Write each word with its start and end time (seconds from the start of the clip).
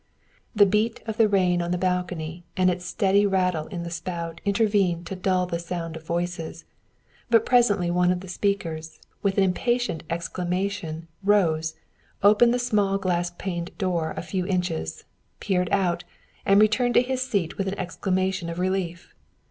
The 0.55 0.65
beat 0.65 0.99
of 1.05 1.17
the 1.17 1.29
rain 1.29 1.61
on 1.61 1.69
the 1.69 1.77
balcony 1.77 2.43
and 2.57 2.71
its 2.71 2.85
steady 2.85 3.27
rattle 3.27 3.67
in 3.67 3.83
the 3.83 3.91
spout 3.91 4.41
intervened 4.45 5.05
to 5.05 5.15
dull 5.15 5.45
the 5.45 5.59
sound 5.59 5.95
of 5.95 6.01
voices, 6.03 6.65
but 7.29 7.45
presently 7.45 7.91
one 7.91 8.09
of 8.11 8.21
the 8.21 8.27
speakers, 8.27 8.99
with 9.21 9.37
an 9.37 9.43
impatient 9.43 10.01
exclamation, 10.09 11.07
rose, 11.23 11.75
opened 12.23 12.51
the 12.51 12.57
small 12.57 12.97
glass 12.97 13.29
paned 13.37 13.77
door 13.77 14.15
a 14.17 14.23
few 14.23 14.47
inches, 14.47 15.03
peered 15.39 15.69
out, 15.71 16.03
and 16.47 16.59
returned 16.59 16.95
to 16.95 17.03
his 17.03 17.21
seat 17.21 17.59
with 17.59 17.67
an 17.67 17.77
exclamation 17.77 18.49
of 18.49 18.57
relief. 18.57 19.13